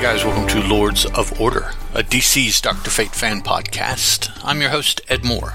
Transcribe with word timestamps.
guys, 0.00 0.24
welcome 0.24 0.48
to 0.48 0.66
Lords 0.66 1.04
of 1.04 1.38
Order, 1.38 1.72
a 1.92 2.02
DC's 2.02 2.62
Dr. 2.62 2.88
Fate 2.88 3.14
fan 3.14 3.42
podcast. 3.42 4.30
I'm 4.42 4.62
your 4.62 4.70
host, 4.70 5.02
Ed 5.10 5.26
Moore. 5.26 5.52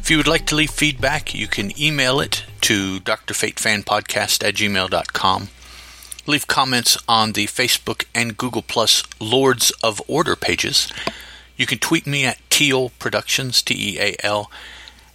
If 0.00 0.10
you 0.10 0.18
would 0.18 0.28
like 0.28 0.44
to 0.48 0.54
leave 0.54 0.70
feedback, 0.70 1.34
you 1.34 1.46
can 1.48 1.72
email 1.80 2.20
it 2.20 2.44
to 2.60 3.00
drfatefanpodcast 3.00 4.46
at 4.46 4.54
gmail.com. 4.54 5.48
Leave 6.26 6.46
comments 6.46 6.98
on 7.08 7.32
the 7.32 7.46
Facebook 7.46 8.04
and 8.14 8.36
Google 8.36 8.60
Plus 8.60 9.02
Lords 9.18 9.70
of 9.82 10.02
Order 10.06 10.36
pages. 10.36 10.92
You 11.56 11.64
can 11.64 11.78
tweet 11.78 12.06
me 12.06 12.26
at 12.26 12.50
Teal 12.50 12.90
Productions, 12.98 13.62
T 13.62 13.94
E 13.94 13.98
A 13.98 14.16
L, 14.22 14.50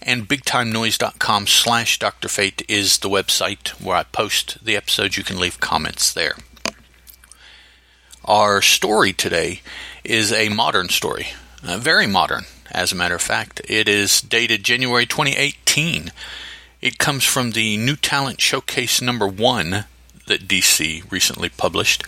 and 0.02 0.28
bigtimenoise.com 0.28 1.46
slash 1.46 2.00
Dr. 2.00 2.26
Fate 2.26 2.64
is 2.68 2.98
the 2.98 3.08
website 3.08 3.80
where 3.80 3.96
I 3.96 4.02
post 4.02 4.64
the 4.64 4.76
episodes. 4.76 5.16
You 5.16 5.22
can 5.22 5.38
leave 5.38 5.60
comments 5.60 6.12
there. 6.12 6.34
Our 8.26 8.62
story 8.62 9.12
today 9.12 9.60
is 10.02 10.32
a 10.32 10.48
modern 10.48 10.88
story, 10.88 11.26
uh, 11.62 11.76
very 11.76 12.06
modern, 12.06 12.44
as 12.70 12.90
a 12.90 12.94
matter 12.94 13.16
of 13.16 13.20
fact. 13.20 13.60
It 13.68 13.86
is 13.86 14.22
dated 14.22 14.64
January 14.64 15.04
2018. 15.04 16.10
It 16.80 16.96
comes 16.96 17.24
from 17.24 17.50
the 17.50 17.76
New 17.76 17.96
Talent 17.96 18.40
Showcase 18.40 19.02
number 19.02 19.28
one 19.28 19.84
that 20.26 20.48
DC 20.48 21.10
recently 21.12 21.50
published. 21.50 22.04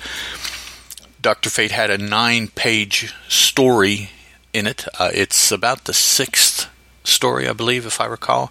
Dr. 1.20 1.50
Fate 1.50 1.72
had 1.72 1.90
a 1.90 1.98
nine 1.98 2.48
page 2.48 3.12
story 3.28 4.08
in 4.54 4.66
it. 4.66 4.86
Uh, 4.98 5.10
it's 5.12 5.52
about 5.52 5.84
the 5.84 5.92
sixth 5.92 6.70
story, 7.04 7.46
I 7.46 7.52
believe, 7.52 7.84
if 7.84 8.00
I 8.00 8.06
recall, 8.06 8.50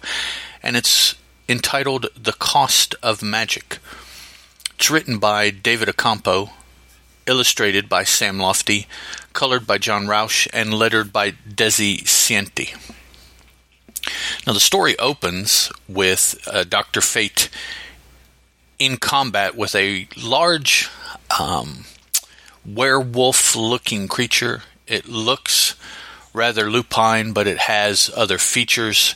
and 0.62 0.76
it's 0.76 1.16
entitled 1.48 2.06
The 2.16 2.34
Cost 2.34 2.94
of 3.02 3.24
Magic. 3.24 3.78
It's 4.76 4.88
written 4.88 5.18
by 5.18 5.50
David 5.50 5.88
Accampo, 5.88 6.50
illustrated 7.26 7.88
by 7.88 8.04
Sam 8.04 8.38
Lotfi, 8.38 8.86
colored 9.32 9.66
by 9.66 9.78
John 9.78 10.06
Rauch, 10.06 10.48
and 10.52 10.74
lettered 10.74 11.12
by 11.12 11.32
Dezi 11.32 12.02
Sienty. 12.04 12.74
Now, 14.46 14.52
the 14.52 14.60
story 14.60 14.98
opens 14.98 15.70
with 15.88 16.38
uh, 16.46 16.64
Dr. 16.64 17.00
Fate 17.00 17.50
in 18.78 18.96
combat 18.96 19.56
with 19.56 19.74
a 19.74 20.06
large 20.22 20.88
um, 21.38 21.84
werewolf 22.64 23.56
looking 23.56 24.08
creature. 24.08 24.62
It 24.86 25.08
looks 25.08 25.74
rather 26.32 26.70
lupine, 26.70 27.32
but 27.32 27.46
it 27.46 27.58
has 27.58 28.10
other 28.14 28.38
features. 28.38 29.14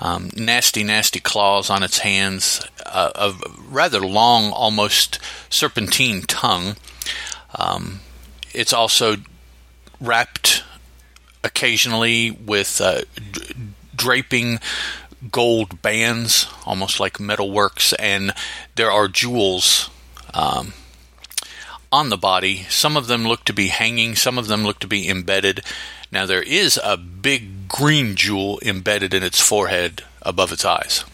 Um, 0.00 0.30
nasty, 0.36 0.84
nasty 0.84 1.18
claws 1.18 1.70
on 1.70 1.82
its 1.82 1.98
hands, 1.98 2.64
uh, 2.86 3.10
a 3.14 3.34
rather 3.68 4.00
long, 4.00 4.52
almost 4.52 5.18
serpentine 5.50 6.22
tongue, 6.22 6.76
um, 7.54 8.00
it's 8.54 8.72
also 8.72 9.16
wrapped 10.00 10.64
occasionally 11.42 12.30
with 12.30 12.80
uh, 12.80 13.02
d- 13.32 13.54
draping 13.94 14.58
gold 15.30 15.82
bands, 15.82 16.46
almost 16.64 17.00
like 17.00 17.14
metalworks, 17.14 17.92
and 17.98 18.32
there 18.76 18.90
are 18.90 19.08
jewels 19.08 19.90
um, 20.34 20.72
on 21.90 22.10
the 22.10 22.16
body. 22.16 22.66
Some 22.68 22.96
of 22.96 23.06
them 23.06 23.24
look 23.24 23.44
to 23.44 23.52
be 23.52 23.68
hanging, 23.68 24.14
some 24.14 24.38
of 24.38 24.48
them 24.48 24.64
look 24.64 24.78
to 24.80 24.86
be 24.86 25.08
embedded. 25.08 25.62
Now, 26.10 26.26
there 26.26 26.42
is 26.42 26.80
a 26.82 26.96
big 26.96 27.68
green 27.68 28.14
jewel 28.14 28.58
embedded 28.62 29.12
in 29.12 29.22
its 29.22 29.40
forehead 29.40 30.04
above 30.22 30.52
its 30.52 30.64
eyes. 30.64 31.04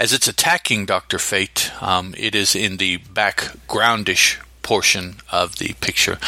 As 0.00 0.14
it's 0.14 0.28
attacking 0.28 0.86
Dr. 0.86 1.18
Fate, 1.18 1.70
um, 1.82 2.14
it 2.16 2.34
is 2.34 2.56
in 2.56 2.78
the 2.78 2.96
backgroundish 3.12 4.38
portion 4.62 5.16
of 5.30 5.58
the 5.58 5.74
picture. 5.74 6.18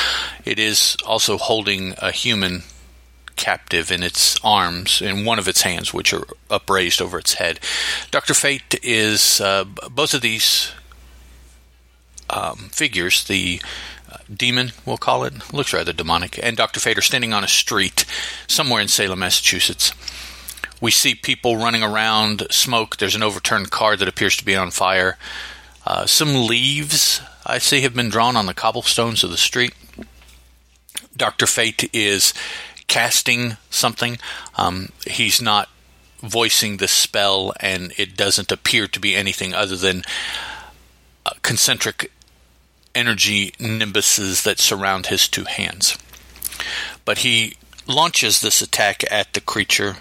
It 0.45 0.59
is 0.59 0.95
also 1.07 1.39
holding 1.39 1.95
a 1.97 2.11
human 2.11 2.65
captive 3.37 3.91
in 3.91 4.03
its 4.03 4.39
arms, 4.45 5.01
in 5.01 5.25
one 5.25 5.39
of 5.39 5.49
its 5.49 5.63
hands, 5.63 5.95
which 5.95 6.13
are 6.13 6.27
upraised 6.51 7.01
over 7.01 7.19
its 7.19 7.35
head. 7.35 7.61
Dr. 8.11 8.35
Fate 8.35 8.79
is 8.83 9.41
uh, 9.41 9.65
both 9.65 10.13
of 10.13 10.21
these 10.21 10.73
um, 12.29 12.69
figures, 12.73 13.25
the 13.25 13.63
uh, 14.13 14.19
demon, 14.31 14.73
we'll 14.85 14.99
call 14.99 15.25
it, 15.25 15.51
looks 15.51 15.73
rather 15.73 15.95
demonic, 15.95 16.39
and 16.43 16.59
Dr. 16.59 16.79
Fate 16.79 16.99
are 16.99 17.01
standing 17.01 17.33
on 17.33 17.43
a 17.43 17.49
street 17.49 18.05
somewhere 18.47 18.83
in 18.83 18.89
Salem, 18.89 19.21
Massachusetts. 19.21 19.95
We 20.83 20.91
see 20.91 21.15
people 21.15 21.57
running 21.57 21.85
around, 21.85 22.45
smoke. 22.51 22.97
There's 22.97 23.15
an 23.15 23.23
overturned 23.23 23.71
car 23.71 23.97
that 23.97 24.09
appears 24.09 24.37
to 24.39 24.45
be 24.45 24.57
on 24.57 24.73
fire. 24.73 25.17
Uh, 25.87 26.07
some 26.07 26.49
leaves 26.49 27.21
I 27.47 27.59
see 27.59 27.83
have 27.83 27.95
been 27.95 28.09
drawn 28.09 28.35
on 28.35 28.47
the 28.47 28.53
cobblestones 28.53 29.23
of 29.23 29.31
the 29.31 29.37
street. 29.37 29.75
Dr. 31.17 31.47
Fate 31.47 31.89
is 31.93 32.35
casting 32.89 33.59
something. 33.71 34.19
Um, 34.57 34.89
he's 35.07 35.41
not 35.41 35.69
voicing 36.19 36.79
the 36.79 36.89
spell, 36.89 37.53
and 37.61 37.93
it 37.97 38.17
doesn't 38.17 38.51
appear 38.51 38.89
to 38.89 38.99
be 38.99 39.15
anything 39.15 39.55
other 39.55 39.77
than 39.77 40.03
uh, 41.25 41.31
concentric 41.43 42.11
energy 42.93 43.53
nimbuses 43.61 44.43
that 44.43 44.59
surround 44.59 45.07
his 45.07 45.29
two 45.29 45.45
hands. 45.45 45.97
But 47.05 47.19
he 47.19 47.57
launches 47.87 48.41
this 48.41 48.61
attack 48.61 49.05
at 49.13 49.33
the 49.35 49.41
creature 49.41 49.99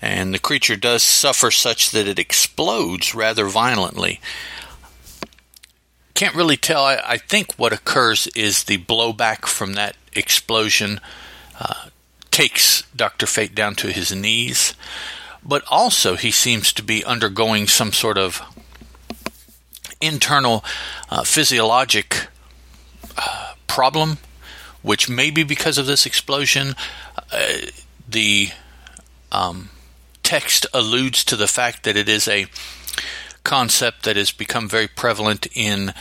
and 0.00 0.32
the 0.32 0.38
creature 0.38 0.76
does 0.76 1.02
suffer 1.02 1.50
such 1.50 1.90
that 1.90 2.06
it 2.06 2.18
explodes 2.18 3.14
rather 3.14 3.46
violently. 3.46 4.20
Can't 6.14 6.34
really 6.34 6.56
tell. 6.56 6.84
I, 6.84 7.00
I 7.04 7.16
think 7.18 7.54
what 7.54 7.72
occurs 7.72 8.26
is 8.28 8.64
the 8.64 8.78
blowback 8.78 9.46
from 9.46 9.74
that 9.74 9.96
explosion 10.14 11.00
uh, 11.58 11.88
takes 12.30 12.82
Dr. 12.94 13.26
Fate 13.26 13.54
down 13.54 13.74
to 13.76 13.92
his 13.92 14.14
knees, 14.14 14.74
but 15.44 15.64
also 15.68 16.16
he 16.16 16.30
seems 16.30 16.72
to 16.72 16.82
be 16.82 17.04
undergoing 17.04 17.66
some 17.66 17.92
sort 17.92 18.18
of 18.18 18.42
internal 20.00 20.64
uh, 21.10 21.24
physiologic 21.24 22.28
uh, 23.16 23.54
problem, 23.66 24.18
which 24.82 25.08
may 25.08 25.30
be 25.30 25.42
because 25.42 25.78
of 25.78 25.86
this 25.86 26.06
explosion. 26.06 26.74
Uh, 27.32 27.58
the 28.08 28.50
um, 29.32 29.70
text 30.28 30.66
alludes 30.74 31.24
to 31.24 31.36
the 31.36 31.46
fact 31.46 31.84
that 31.84 31.96
it 31.96 32.06
is 32.06 32.28
a 32.28 32.44
concept 33.44 34.02
that 34.02 34.14
has 34.14 34.30
become 34.30 34.68
very 34.68 34.86
prevalent 34.86 35.46
in 35.54 35.94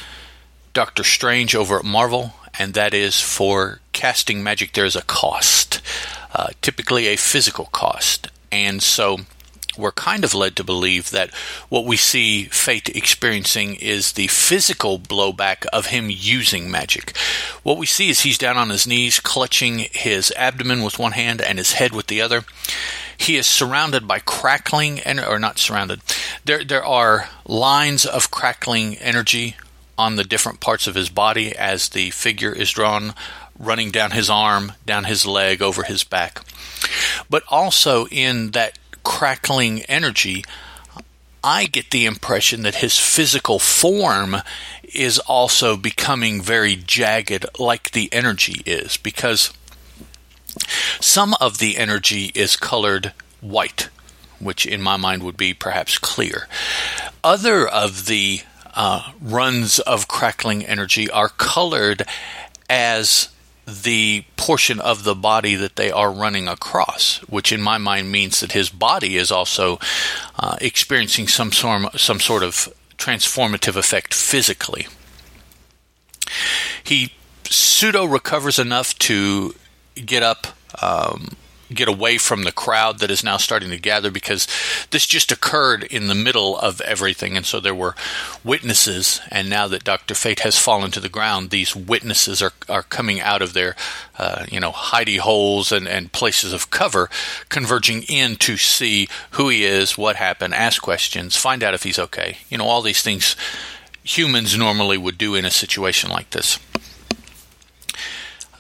Doctor 0.74 1.06
Strange 1.06 1.56
over 1.56 1.80
at 1.80 1.86
Marvel, 1.86 2.34
and 2.60 2.74
that 2.74 2.94
is 2.94 3.22
for 3.22 3.80
casting 3.94 4.44
magic, 4.44 4.74
there 4.74 4.84
is 4.84 4.98
a 4.98 5.02
cost, 5.04 5.82
uh, 6.36 6.50
typically 6.62 7.08
a 7.08 7.16
physical 7.16 7.68
cost. 7.68 8.28
And 8.52 8.84
so 8.84 9.20
we're 9.78 9.94
kind 9.94 10.26
of 10.26 10.34
led 10.34 10.58
to 10.58 10.64
believe 10.66 11.12
that 11.12 11.34
what 11.70 11.86
we 11.86 11.96
see 11.96 12.46
Fate 12.46 12.90
experiencing 12.90 13.76
is 13.76 14.12
the 14.12 14.28
physical 14.28 15.00
blowback 15.00 15.66
of 15.68 15.86
him 15.86 16.08
using 16.10 16.70
magic. 16.70 17.16
What 17.64 17.78
we 17.78 17.86
see 17.86 18.10
is 18.10 18.22
he's 18.22 18.38
down 18.38 18.58
on 18.58 18.72
his 18.72 18.86
knees, 18.86 19.22
clutching 19.22 19.88
his 19.94 20.34
abdomen 20.36 20.84
with 20.84 21.00
one 21.00 21.14
hand 21.14 21.42
and 21.42 21.58
his 21.58 21.74
head 21.74 21.94
with 21.94 22.08
the 22.08 22.22
other. 22.22 22.44
He 23.18 23.36
is 23.36 23.48
surrounded 23.48 24.08
by 24.08 24.20
crackling, 24.20 25.00
and 25.00 25.20
or 25.20 25.40
not 25.40 25.58
surrounded. 25.58 26.02
There, 26.46 26.64
there 26.64 26.86
are 26.86 27.30
lines 27.46 28.06
of 28.06 28.32
crackling 28.32 28.98
energy 28.98 29.56
on 29.98 30.16
the 30.16 30.24
different 30.24 30.60
parts 30.60 30.88
of 30.88 30.96
his 30.96 31.10
body 31.10 31.56
as 31.56 31.90
the 31.90 32.12
figure 32.12 32.54
is 32.54 32.72
drawn, 32.72 33.14
running 33.58 33.90
down 33.92 34.12
his 34.12 34.30
arm, 34.30 34.74
down 34.86 35.06
his 35.06 35.26
leg, 35.26 35.62
over 35.62 35.84
his 35.84 36.04
back. 36.04 36.42
But 37.30 37.44
also 37.50 38.06
in 38.08 38.52
that 38.52 38.78
crackling 39.04 39.82
energy, 39.84 40.44
I 41.44 41.66
get 41.66 41.92
the 41.92 42.06
impression 42.06 42.64
that 42.64 42.76
his 42.76 43.00
physical 43.00 43.58
form 43.58 44.38
is 44.84 45.20
also 45.20 45.76
becoming 45.78 46.42
very 46.42 46.76
jagged, 46.76 47.46
like 47.58 47.92
the 47.92 48.10
energy 48.12 48.62
is, 48.66 48.98
because 48.98 49.54
some 51.00 51.36
of 51.40 51.58
the 51.58 51.78
energy 51.78 52.32
is 52.36 52.56
colored 52.56 53.14
white, 53.42 53.90
which 54.40 54.66
in 54.66 54.82
my 54.82 54.98
mind 54.98 55.24
would 55.24 55.38
be 55.38 55.54
perhaps 55.54 55.98
clear. 55.98 56.48
Other 57.24 57.68
of 57.68 58.06
the 58.06 58.42
uh, 58.74 59.12
runs 59.22 59.80
of 59.80 60.08
crackling 60.08 60.66
energy 60.66 61.10
are 61.10 61.30
colored 61.30 62.04
as 62.70 63.30
the 63.66 64.24
portion 64.38 64.80
of 64.80 65.04
the 65.04 65.16
body 65.16 65.56
that 65.56 65.76
they 65.76 65.92
are 65.92 66.12
running 66.12 66.48
across, 66.48 67.18
which 67.28 67.52
in 67.52 67.62
my 67.62 67.78
mind 67.78 68.10
means 68.10 68.40
that 68.40 68.54
his 68.54 68.70
body 68.70 69.18
is 69.18 69.30
also 69.30 69.78
uh, 70.40 70.58
experiencing 70.62 71.28
some 71.28 71.52
sort, 71.52 72.00
some 72.00 72.20
sort 72.20 72.44
of 72.44 72.74
transformative 72.98 73.76
effect 73.76 74.14
physically. 74.14 74.88
He 76.84 77.12
pseudo 77.44 78.06
recovers 78.06 78.58
enough 78.58 78.98
to 79.00 79.54
get 80.06 80.24
up 80.24 80.48
um, 80.82 81.30
get 81.74 81.88
away 81.88 82.18
from 82.18 82.44
the 82.44 82.52
crowd 82.52 83.00
that 83.00 83.12
is 83.12 83.24
now 83.24 83.38
starting 83.38 83.70
to 83.70 83.78
gather 83.78 84.10
because 84.10 84.48
this 84.92 85.06
just 85.06 85.32
occurred 85.32 85.84
in 85.84 86.08
the 86.08 86.16
middle 86.16 86.58
of 86.58 86.80
everything. 86.82 87.36
And 87.36 87.46
so 87.46 87.60
there 87.60 87.76
were 87.76 87.96
witnesses. 88.44 89.20
And 89.30 89.50
now 89.50 89.68
that 89.68 89.84
Dr. 89.84 90.16
Fate 90.16 90.42
has 90.42 90.58
fallen 90.58 90.92
to 90.92 91.00
the 91.00 91.10
ground, 91.10 91.50
these 91.50 91.76
witnesses 91.76 92.42
are, 92.42 92.54
are 92.70 92.84
coming 92.84 93.20
out 93.20 93.42
of 93.42 93.54
their, 93.54 93.76
uh, 94.18 94.46
you 94.50 94.60
know, 94.60 94.72
hidey 94.72 95.20
holes 95.20 95.72
and, 95.72 95.88
and 95.88 96.12
places 96.12 96.54
of 96.54 96.70
cover, 96.72 97.10
converging 97.50 98.04
in 98.04 98.38
to 98.38 98.58
see 98.58 99.10
who 99.32 99.50
he 99.50 99.66
is, 99.66 99.98
what 99.98 100.16
happened, 100.16 100.54
ask 100.54 100.82
questions, 100.82 101.36
find 101.36 101.64
out 101.64 101.74
if 101.74 101.84
he's 101.84 102.00
okay. 102.00 102.38
You 102.50 102.58
know, 102.58 102.66
all 102.66 102.82
these 102.82 103.02
things 103.02 103.36
humans 104.04 104.58
normally 104.58 104.98
would 104.98 105.18
do 105.18 105.36
in 105.36 105.44
a 105.44 105.52
situation 105.52 106.10
like 106.10 106.30
this. 106.30 106.60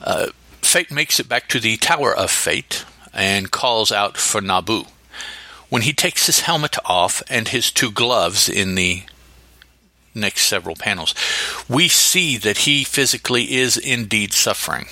Uh, 0.01 0.27
Fate 0.77 0.91
makes 0.91 1.19
it 1.19 1.27
back 1.27 1.47
to 1.47 1.59
the 1.59 1.75
Tower 1.77 2.15
of 2.15 2.29
Fate 2.29 2.85
and 3.11 3.49
calls 3.49 3.91
out 3.91 4.15
for 4.15 4.41
Nabu. 4.41 4.83
When 5.69 5.81
he 5.81 5.91
takes 5.91 6.27
his 6.27 6.41
helmet 6.41 6.77
off 6.85 7.23
and 7.31 7.47
his 7.47 7.71
two 7.71 7.89
gloves 7.89 8.47
in 8.47 8.75
the 8.75 9.01
next 10.13 10.43
several 10.43 10.75
panels, 10.75 11.15
we 11.67 11.87
see 11.87 12.37
that 12.37 12.59
he 12.59 12.83
physically 12.83 13.55
is 13.55 13.75
indeed 13.75 14.33
suffering. 14.33 14.85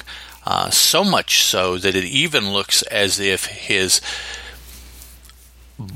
Uh, 0.44 0.72
so 0.72 1.04
much 1.04 1.44
so 1.44 1.78
that 1.78 1.96
it 1.96 2.04
even 2.06 2.52
looks 2.52 2.82
as 2.82 3.20
if 3.20 3.46
his 3.46 4.02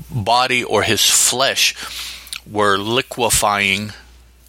body 0.08 0.62
or 0.62 0.84
his 0.84 1.04
flesh 1.04 1.74
were 2.48 2.78
liquefying 2.78 3.90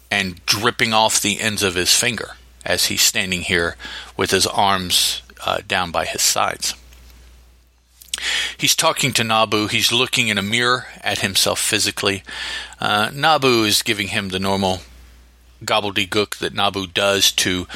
and 0.08 0.46
dripping 0.46 0.92
off 0.92 1.20
the 1.20 1.40
ends 1.40 1.64
of 1.64 1.74
his 1.74 1.92
finger 1.92 2.36
as 2.64 2.84
he's 2.84 3.02
standing 3.02 3.40
here 3.40 3.74
with 4.16 4.30
his 4.30 4.46
arms 4.46 5.21
uh, 5.44 5.60
down 5.66 5.90
by 5.90 6.04
his 6.04 6.22
sides. 6.22 6.74
He's 8.56 8.76
talking 8.76 9.12
to 9.14 9.24
Nabu. 9.24 9.66
He's 9.66 9.92
looking 9.92 10.28
in 10.28 10.38
a 10.38 10.42
mirror 10.42 10.86
at 11.02 11.20
himself 11.20 11.58
physically. 11.58 12.22
Uh, 12.80 13.10
Nabu 13.12 13.64
is 13.64 13.82
giving 13.82 14.08
him 14.08 14.28
the 14.28 14.38
normal 14.38 14.80
gobbledygook 15.64 16.36
that 16.38 16.54
Nabu 16.54 16.86
does 16.86 17.32
to 17.32 17.66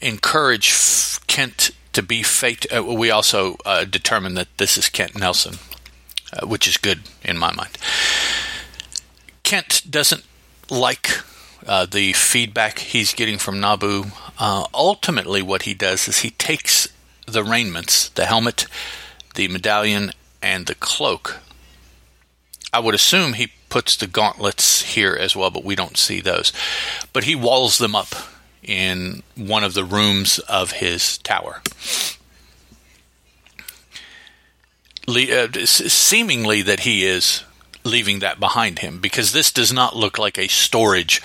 encourage 0.00 0.68
F- 0.68 1.20
Kent 1.26 1.70
to 1.92 2.02
be 2.02 2.22
fate. 2.22 2.66
Uh, 2.74 2.82
we 2.84 3.10
also 3.10 3.56
uh, 3.64 3.84
determine 3.84 4.34
that 4.34 4.48
this 4.58 4.76
is 4.76 4.88
Kent 4.88 5.18
Nelson, 5.18 5.54
uh, 6.32 6.46
which 6.46 6.66
is 6.66 6.76
good 6.76 7.00
in 7.22 7.38
my 7.38 7.52
mind. 7.52 7.78
Kent 9.42 9.82
doesn't 9.88 10.24
like 10.70 11.10
uh, 11.66 11.86
the 11.86 12.12
feedback 12.12 12.78
he's 12.78 13.14
getting 13.14 13.38
from 13.38 13.60
Nabu. 13.60 14.06
Uh, 14.38 14.66
ultimately, 14.74 15.42
what 15.42 15.62
he 15.62 15.74
does 15.74 16.08
is 16.08 16.18
he 16.18 16.30
takes 16.30 16.88
the 17.26 17.44
raiments, 17.44 18.08
the 18.10 18.26
helmet, 18.26 18.66
the 19.34 19.48
medallion, 19.48 20.12
and 20.42 20.66
the 20.66 20.74
cloak. 20.74 21.38
I 22.72 22.80
would 22.80 22.94
assume 22.94 23.34
he 23.34 23.52
puts 23.68 23.96
the 23.96 24.06
gauntlets 24.06 24.82
here 24.82 25.16
as 25.18 25.34
well, 25.34 25.50
but 25.50 25.64
we 25.64 25.74
don't 25.74 25.96
see 25.96 26.20
those. 26.20 26.52
But 27.12 27.24
he 27.24 27.34
walls 27.34 27.78
them 27.78 27.94
up 27.94 28.14
in 28.62 29.22
one 29.36 29.64
of 29.64 29.74
the 29.74 29.84
rooms 29.84 30.38
of 30.40 30.72
his 30.72 31.18
tower. 31.18 31.62
Le- 35.06 35.44
uh, 35.44 35.66
seemingly 35.66 36.62
that 36.62 36.80
he 36.80 37.04
is 37.04 37.44
leaving 37.84 38.20
that 38.20 38.40
behind 38.40 38.78
him 38.78 38.98
because 38.98 39.32
this 39.32 39.52
does 39.52 39.72
not 39.72 39.96
look 39.96 40.18
like 40.18 40.38
a 40.38 40.48
storage 40.48 41.20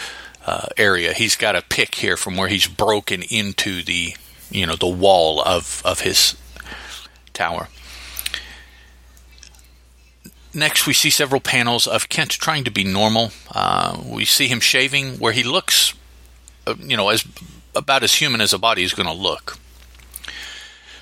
uh, 0.45 0.67
area. 0.77 1.13
He's 1.13 1.35
got 1.35 1.55
a 1.55 1.61
pick 1.61 1.95
here 1.95 2.17
from 2.17 2.35
where 2.35 2.49
he's 2.49 2.67
broken 2.67 3.23
into 3.23 3.81
the 3.83 4.15
you 4.51 4.65
know 4.65 4.75
the 4.75 4.87
wall 4.87 5.41
of 5.41 5.81
of 5.85 6.01
his 6.01 6.35
tower. 7.33 7.67
Next, 10.53 10.87
we 10.87 10.93
see 10.93 11.11
several 11.11 11.41
panels 11.41 11.85
of 11.85 12.09
Kent 12.09 12.31
trying 12.31 12.63
to 12.63 12.71
be 12.71 12.83
normal. 12.83 13.31
Uh, 13.51 14.01
we 14.03 14.25
see 14.25 14.47
him 14.47 14.59
shaving, 14.59 15.19
where 15.19 15.31
he 15.31 15.43
looks, 15.43 15.93
uh, 16.65 16.73
you 16.79 16.97
know, 16.97 17.09
as 17.09 17.23
about 17.75 18.01
as 18.01 18.15
human 18.15 18.41
as 18.41 18.51
a 18.51 18.57
body 18.57 18.83
is 18.83 18.93
going 18.93 19.07
to 19.07 19.13
look. 19.13 19.59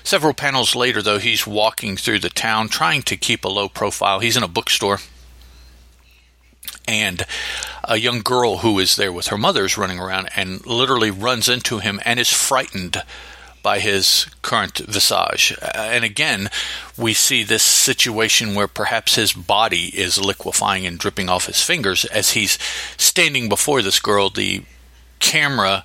Several 0.04 0.34
panels 0.34 0.76
later, 0.76 1.00
though, 1.00 1.18
he's 1.18 1.46
walking 1.46 1.96
through 1.96 2.18
the 2.20 2.28
town, 2.28 2.68
trying 2.68 3.02
to 3.02 3.16
keep 3.16 3.44
a 3.44 3.48
low 3.48 3.68
profile. 3.68 4.20
He's 4.20 4.36
in 4.36 4.42
a 4.42 4.48
bookstore 4.48 4.98
and 6.88 7.26
a 7.84 7.98
young 7.98 8.20
girl 8.20 8.58
who 8.58 8.78
is 8.78 8.96
there 8.96 9.12
with 9.12 9.28
her 9.28 9.38
mother 9.38 9.64
is 9.64 9.76
running 9.76 9.98
around 9.98 10.30
and 10.34 10.64
literally 10.66 11.10
runs 11.10 11.48
into 11.48 11.78
him 11.78 12.00
and 12.04 12.18
is 12.18 12.32
frightened 12.32 13.02
by 13.62 13.80
his 13.80 14.26
current 14.42 14.78
visage. 14.78 15.56
And 15.74 16.04
again, 16.04 16.50
we 16.96 17.14
see 17.14 17.42
this 17.42 17.62
situation 17.62 18.54
where 18.54 18.68
perhaps 18.68 19.14
his 19.14 19.32
body 19.32 19.86
is 19.86 20.18
liquefying 20.20 20.86
and 20.86 20.98
dripping 20.98 21.28
off 21.28 21.46
his 21.46 21.62
fingers 21.62 22.04
as 22.06 22.32
he's 22.32 22.58
standing 22.96 23.48
before 23.48 23.82
this 23.82 24.00
girl. 24.00 24.30
The 24.30 24.64
camera 25.18 25.84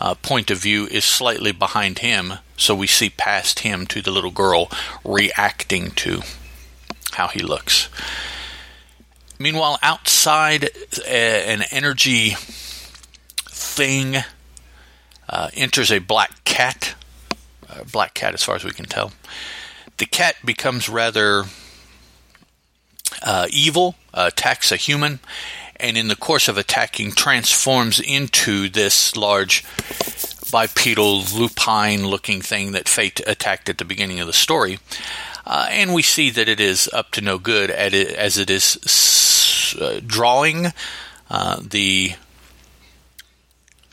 uh, 0.00 0.14
point 0.14 0.50
of 0.50 0.58
view 0.58 0.86
is 0.86 1.04
slightly 1.04 1.52
behind 1.52 2.00
him, 2.00 2.34
so 2.56 2.74
we 2.74 2.86
see 2.86 3.10
past 3.10 3.60
him 3.60 3.86
to 3.88 4.02
the 4.02 4.10
little 4.10 4.30
girl 4.30 4.70
reacting 5.04 5.90
to 5.92 6.22
how 7.12 7.28
he 7.28 7.40
looks. 7.40 7.88
Meanwhile, 9.38 9.78
outside, 9.82 10.64
uh, 10.98 11.10
an 11.10 11.64
energy 11.70 12.36
thing 13.48 14.16
uh, 15.28 15.50
enters 15.54 15.90
a 15.90 15.98
black 15.98 16.44
cat. 16.44 16.94
Black 17.90 18.14
cat, 18.14 18.34
as 18.34 18.42
far 18.42 18.56
as 18.56 18.64
we 18.64 18.70
can 18.70 18.86
tell. 18.86 19.12
The 19.96 20.06
cat 20.06 20.36
becomes 20.44 20.88
rather 20.88 21.44
uh, 23.22 23.46
evil, 23.50 23.96
attacks 24.12 24.72
a 24.72 24.76
human, 24.76 25.20
and 25.76 25.96
in 25.96 26.08
the 26.08 26.16
course 26.16 26.48
of 26.48 26.58
attacking, 26.58 27.12
transforms 27.12 28.00
into 28.00 28.68
this 28.68 29.16
large 29.16 29.64
bipedal 30.50 31.22
lupine 31.34 32.06
looking 32.06 32.40
thing 32.40 32.72
that 32.72 32.88
Fate 32.88 33.20
attacked 33.26 33.68
at 33.68 33.78
the 33.78 33.84
beginning 33.84 34.20
of 34.20 34.26
the 34.26 34.32
story. 34.32 34.78
Uh, 35.46 35.66
and 35.70 35.92
we 35.92 36.02
see 36.02 36.30
that 36.30 36.48
it 36.48 36.60
is 36.60 36.88
up 36.92 37.10
to 37.10 37.20
no 37.20 37.38
good 37.38 37.70
as 37.70 38.38
it 38.38 38.50
is 38.50 39.76
uh, 39.80 40.00
drawing 40.06 40.66
uh, 41.28 41.60
the 41.60 42.14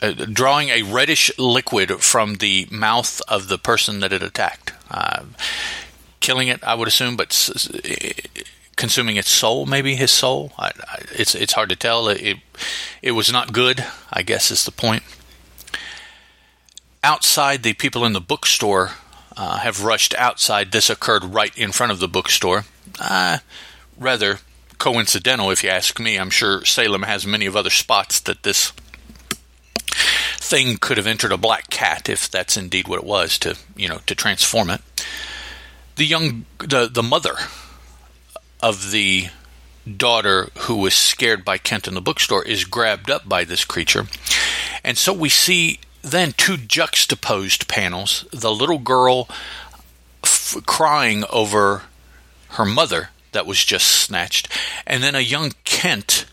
uh, 0.02 0.12
drawing 0.12 0.70
a 0.70 0.84
reddish 0.84 1.32
liquid 1.38 2.02
from 2.02 2.36
the 2.36 2.68
mouth 2.72 3.22
of 3.28 3.48
the 3.48 3.58
person 3.58 4.00
that 4.00 4.14
it 4.14 4.24
attacked, 4.24 4.74
uh, 4.90 5.24
killing 6.20 6.48
it. 6.48 6.64
I 6.64 6.76
would 6.76 6.88
assume, 6.88 7.16
but 7.16 7.30
consuming 8.76 9.16
its 9.16 9.30
soul, 9.30 9.66
maybe 9.66 9.96
his 9.96 10.12
soul. 10.12 10.54
I, 10.58 10.72
I, 10.88 11.04
it's 11.12 11.36
it's 11.36 11.54
hard 11.54 11.70
to 11.70 11.76
tell. 11.76 12.08
It 12.08 12.38
it 13.02 13.12
was 13.12 13.32
not 13.32 13.54
good. 13.54 13.86
I 14.12 14.24
guess 14.24 14.52
is 14.52 14.66
the 14.66 14.72
point. 14.72 15.04
Outside, 17.04 17.64
the 17.64 17.74
people 17.74 18.06
in 18.06 18.14
the 18.14 18.22
bookstore 18.22 18.92
uh, 19.38 19.60
have 19.60 19.84
rushed 19.84 20.14
outside. 20.16 20.72
This 20.72 20.90
occurred 20.90 21.24
right 21.24 21.56
in 21.58 21.72
front 21.72 21.92
of 21.92 22.00
the 22.00 22.08
bookstore. 22.08 22.66
Uh, 23.00 23.40
rather 23.98 24.40
coincidental, 24.78 25.52
if 25.52 25.64
you 25.64 25.70
ask 25.70 26.00
me. 26.00 26.18
I'm 26.18 26.32
sure 26.32 26.66
Salem 26.66 27.04
has 27.04 27.26
many 27.26 27.46
of 27.46 27.56
other 27.56 27.70
spots 27.70 28.20
that 28.22 28.44
this 28.44 28.74
thing 30.52 30.76
could 30.76 30.98
have 30.98 31.08
entered 31.08 31.32
a 31.32 31.38
black 31.38 31.70
cat, 31.70 32.10
if 32.10 32.30
that's 32.30 32.58
indeed 32.58 32.86
what 32.86 33.00
it 33.00 33.06
was, 33.06 33.40
to 33.40 33.58
you 33.76 33.88
know 33.88 34.00
to 34.06 34.14
transform 34.14 34.70
it. 34.70 34.82
The 35.96 36.06
young, 36.06 36.46
the 36.60 36.90
the 36.92 37.02
mother 37.02 37.36
of 38.62 38.92
the 38.92 39.30
daughter 39.98 40.50
who 40.60 40.76
was 40.76 40.94
scared 40.94 41.46
by 41.46 41.58
Kent 41.58 41.88
in 41.88 41.94
the 41.94 42.02
bookstore 42.02 42.44
is 42.44 42.66
grabbed 42.66 43.10
up 43.10 43.28
by 43.28 43.46
this 43.46 43.64
creature, 43.64 44.08
and 44.84 44.98
so 44.98 45.14
we 45.14 45.30
see 45.30 45.80
then 46.02 46.34
two 46.34 46.58
juxtaposed 46.58 47.70
panels 47.70 48.26
the 48.34 48.52
little 48.52 48.80
girl 48.80 49.30
f- 50.24 50.58
crying 50.66 51.24
over 51.30 51.84
her 52.50 52.66
mother 52.66 53.10
that 53.32 53.46
was 53.46 53.64
just 53.64 53.88
snatched, 53.88 54.50
and 54.86 55.02
then 55.02 55.16
a 55.16 55.22
young 55.22 55.54
Kent 55.64 56.26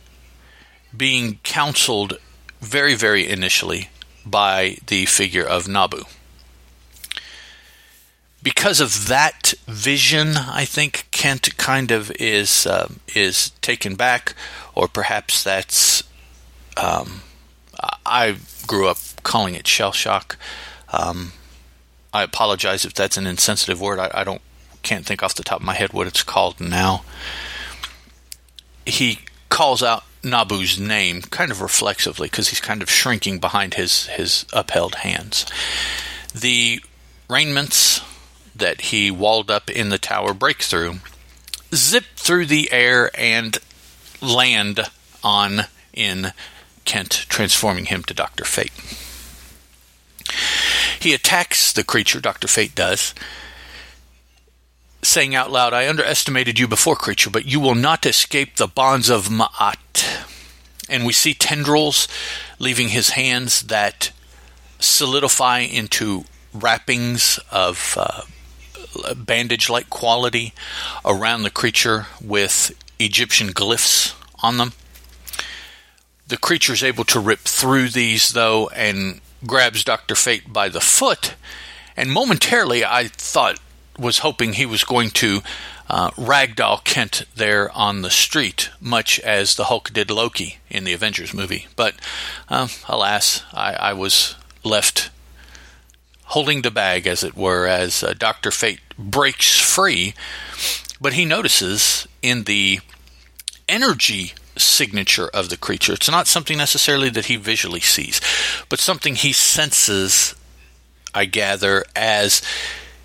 being 0.96 1.38
counseled 1.44 2.18
very, 2.60 2.94
very 2.96 3.28
initially 3.28 3.90
by 4.30 4.78
the 4.86 5.06
figure 5.06 5.44
of 5.44 5.68
Nabu. 5.68 6.04
Because 8.42 8.80
of 8.80 9.08
that 9.08 9.54
vision, 9.66 10.36
I 10.36 10.64
think 10.64 11.08
Kent 11.10 11.56
kind 11.56 11.90
of 11.90 12.10
is 12.12 12.66
uh, 12.66 12.88
is 13.14 13.50
taken 13.60 13.96
back, 13.96 14.34
or 14.74 14.86
perhaps 14.86 15.42
that's 15.42 16.04
um, 16.76 17.22
I 18.06 18.36
grew 18.66 18.88
up 18.88 18.98
calling 19.22 19.54
it 19.54 19.66
shell 19.66 19.92
shock. 19.92 20.36
Um, 20.92 21.32
I 22.12 22.22
apologize 22.22 22.84
if 22.84 22.94
that's 22.94 23.16
an 23.16 23.26
insensitive 23.26 23.80
word. 23.80 23.98
I, 23.98 24.10
I, 24.14 24.24
don't 24.24 24.40
can't 24.82 25.04
think 25.04 25.22
off 25.22 25.34
the 25.34 25.42
top 25.42 25.60
of 25.60 25.66
my 25.66 25.74
head 25.74 25.92
what 25.92 26.06
it's 26.06 26.22
called 26.22 26.60
now. 26.60 27.04
He 28.86 29.20
calls 29.50 29.82
out 29.82 30.04
Nabu's 30.22 30.78
name 30.78 31.22
kind 31.22 31.50
of 31.50 31.60
reflexively 31.60 32.28
because 32.28 32.48
he's 32.48 32.60
kind 32.60 32.82
of 32.82 32.90
shrinking 32.90 33.38
behind 33.38 33.74
his 33.74 34.06
his 34.06 34.44
upheld 34.52 34.96
hands. 34.96 35.46
The 36.34 36.80
raiments, 37.28 38.00
that 38.58 38.82
he 38.82 39.10
walled 39.10 39.50
up 39.50 39.70
in 39.70 39.88
the 39.88 39.98
tower 39.98 40.34
break 40.34 40.62
through, 40.62 40.96
zip 41.74 42.04
through 42.16 42.46
the 42.46 42.70
air, 42.72 43.10
and 43.14 43.58
land 44.20 44.80
on 45.22 45.62
in 45.92 46.32
Kent, 46.84 47.26
transforming 47.28 47.86
him 47.86 48.02
to 48.04 48.14
Dr. 48.14 48.44
Fate. 48.44 48.72
He 51.00 51.14
attacks 51.14 51.72
the 51.72 51.84
creature, 51.84 52.20
Dr. 52.20 52.48
Fate 52.48 52.74
does, 52.74 53.14
saying 55.02 55.34
out 55.34 55.50
loud, 55.50 55.72
I 55.72 55.88
underestimated 55.88 56.58
you 56.58 56.66
before, 56.66 56.96
creature, 56.96 57.30
but 57.30 57.46
you 57.46 57.60
will 57.60 57.74
not 57.74 58.04
escape 58.04 58.56
the 58.56 58.66
bonds 58.66 59.08
of 59.08 59.28
Ma'at. 59.28 59.76
And 60.88 61.04
we 61.04 61.12
see 61.12 61.34
tendrils 61.34 62.08
leaving 62.58 62.88
his 62.88 63.10
hands 63.10 63.62
that 63.62 64.10
solidify 64.78 65.60
into 65.60 66.24
wrappings 66.54 67.38
of 67.50 67.96
uh, 67.98 68.22
bandage 69.14 69.68
like 69.68 69.90
quality 69.90 70.52
around 71.04 71.42
the 71.42 71.50
creature 71.50 72.06
with 72.22 72.72
Egyptian 72.98 73.48
glyphs 73.48 74.14
on 74.42 74.56
them. 74.56 74.72
The 76.26 76.36
creature 76.36 76.72
is 76.72 76.82
able 76.82 77.04
to 77.04 77.20
rip 77.20 77.40
through 77.40 77.88
these, 77.88 78.32
though, 78.32 78.68
and 78.68 79.20
grabs 79.46 79.84
Dr. 79.84 80.14
Fate 80.14 80.52
by 80.52 80.68
the 80.68 80.80
foot. 80.80 81.34
And 81.96 82.12
momentarily, 82.12 82.84
I 82.84 83.08
thought, 83.08 83.58
was 83.98 84.18
hoping 84.18 84.52
he 84.52 84.66
was 84.66 84.84
going 84.84 85.10
to 85.10 85.40
uh, 85.88 86.10
ragdoll 86.12 86.84
Kent 86.84 87.24
there 87.34 87.70
on 87.72 88.02
the 88.02 88.10
street, 88.10 88.70
much 88.80 89.18
as 89.20 89.54
the 89.54 89.64
Hulk 89.64 89.92
did 89.92 90.10
Loki 90.10 90.58
in 90.68 90.84
the 90.84 90.92
Avengers 90.92 91.32
movie. 91.32 91.66
But 91.76 91.94
uh, 92.48 92.68
alas, 92.88 93.42
I, 93.52 93.74
I, 93.74 93.92
was 93.94 94.34
left 94.62 95.10
holding 96.24 96.62
the 96.62 96.70
bag, 96.70 97.06
as 97.06 97.24
it 97.24 97.36
were, 97.36 97.66
as 97.66 98.02
uh, 98.02 98.12
Dr. 98.12 98.50
Fate 98.50 98.80
breaks 98.98 99.58
free. 99.58 100.14
But 101.00 101.14
he 101.14 101.24
notices 101.24 102.06
in 102.20 102.44
the 102.44 102.80
energy 103.68 104.32
signature 104.56 105.28
of 105.28 105.48
the 105.48 105.56
creature, 105.56 105.92
it's 105.94 106.10
not 106.10 106.26
something 106.26 106.58
necessarily 106.58 107.08
that 107.10 107.26
he 107.26 107.36
visually 107.36 107.80
sees, 107.80 108.20
but 108.68 108.80
something 108.80 109.14
he 109.14 109.32
senses, 109.32 110.34
I 111.14 111.24
gather, 111.24 111.84
as 111.96 112.42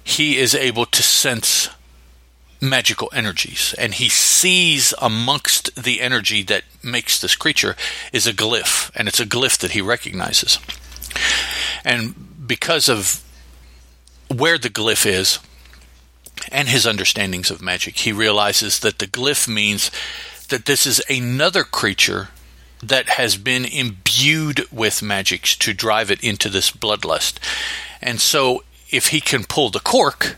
he 0.04 0.38
is 0.38 0.54
able 0.54 0.86
to 0.88 1.04
sense 1.04 1.70
magical 2.64 3.10
energies 3.14 3.76
and 3.78 3.94
he 3.96 4.08
sees 4.08 4.94
amongst 5.02 5.76
the 5.76 6.00
energy 6.00 6.42
that 6.44 6.64
makes 6.82 7.20
this 7.20 7.36
creature 7.36 7.76
is 8.14 8.26
a 8.26 8.34
glyph 8.34 8.90
and 8.96 9.08
it's 9.08 9.20
a 9.20 9.26
glyph 9.26 9.58
that 9.60 9.72
he 9.72 9.82
recognizes. 9.82 10.60
And 11.84 12.48
because 12.48 12.88
of 12.88 13.22
where 14.34 14.58
the 14.58 14.70
glyph 14.70 15.06
is 15.06 15.40
and 16.52 16.70
his 16.70 16.88
understandings 16.88 17.52
of 17.52 17.62
magic 17.62 17.98
he 17.98 18.14
realizes 18.14 18.80
that 18.80 19.00
the 19.00 19.08
glyph 19.08 19.48
means 19.48 19.92
that 20.48 20.66
this 20.66 20.88
is 20.88 21.04
another 21.10 21.66
creature 21.66 22.30
that 22.82 23.10
has 23.10 23.36
been 23.36 23.66
imbued 23.66 24.66
with 24.72 25.02
magics 25.02 25.56
to 25.58 25.74
drive 25.74 26.12
it 26.12 26.24
into 26.24 26.50
this 26.50 26.72
bloodlust. 26.72 27.40
And 28.02 28.20
so 28.20 28.64
if 28.90 29.08
he 29.08 29.22
can 29.22 29.44
pull 29.44 29.70
the 29.70 29.80
cork 29.80 30.38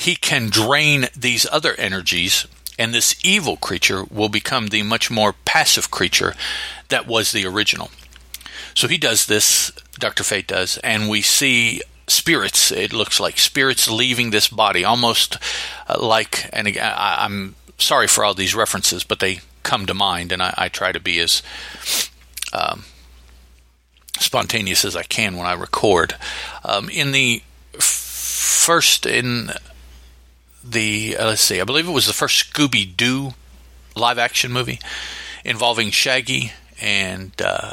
he 0.00 0.16
can 0.16 0.48
drain 0.48 1.08
these 1.14 1.46
other 1.52 1.74
energies, 1.74 2.46
and 2.78 2.94
this 2.94 3.14
evil 3.22 3.58
creature 3.58 4.04
will 4.04 4.30
become 4.30 4.68
the 4.68 4.82
much 4.82 5.10
more 5.10 5.34
passive 5.44 5.90
creature 5.90 6.34
that 6.88 7.06
was 7.06 7.32
the 7.32 7.44
original. 7.44 7.90
So 8.74 8.88
he 8.88 8.96
does 8.96 9.26
this, 9.26 9.70
Dr. 9.98 10.24
Fate 10.24 10.46
does, 10.46 10.78
and 10.78 11.10
we 11.10 11.20
see 11.20 11.82
spirits, 12.06 12.72
it 12.72 12.94
looks 12.94 13.20
like 13.20 13.36
spirits 13.38 13.90
leaving 13.90 14.30
this 14.30 14.48
body, 14.48 14.86
almost 14.86 15.36
uh, 15.86 15.98
like, 16.00 16.48
and 16.50 16.66
I, 16.66 17.26
am 17.26 17.54
sorry 17.76 18.06
for 18.06 18.24
all 18.24 18.32
these 18.32 18.54
references, 18.54 19.04
but 19.04 19.18
they 19.18 19.40
come 19.64 19.84
to 19.84 19.92
mind, 19.92 20.32
and 20.32 20.42
I, 20.42 20.54
I 20.56 20.68
try 20.70 20.92
to 20.92 21.00
be 21.00 21.20
as 21.20 21.42
um, 22.54 22.84
spontaneous 24.18 24.82
as 24.86 24.96
I 24.96 25.02
can 25.02 25.36
when 25.36 25.46
I 25.46 25.52
record. 25.52 26.14
Um, 26.64 26.88
in 26.88 27.12
the 27.12 27.42
first, 27.78 29.04
in 29.04 29.50
the 30.62 31.16
uh, 31.18 31.26
let's 31.26 31.42
see, 31.42 31.60
I 31.60 31.64
believe 31.64 31.88
it 31.88 31.92
was 31.92 32.06
the 32.06 32.12
first 32.12 32.52
Scooby 32.52 32.96
Doo 32.96 33.34
live 33.96 34.18
action 34.18 34.52
movie 34.52 34.80
involving 35.44 35.90
Shaggy 35.90 36.52
and 36.80 37.32
uh, 37.42 37.72